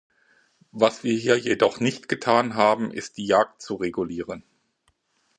Was 0.71 1.03
wir 1.03 1.15
hier 1.15 1.37
jedoch 1.37 1.79
nicht 1.79 2.07
getan 2.09 2.55
haben, 2.55 2.89
ist 2.89 3.17
die 3.19 3.27
Jagd 3.27 3.61
zu 3.61 3.75
regulieren. 3.75 4.41